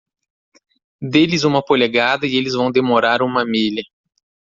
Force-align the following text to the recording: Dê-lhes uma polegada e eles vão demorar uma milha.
Dê-lhes 0.99 1.43
uma 1.43 1.63
polegada 1.63 2.25
e 2.25 2.35
eles 2.35 2.55
vão 2.55 2.71
demorar 2.71 3.21
uma 3.21 3.45
milha. 3.45 3.83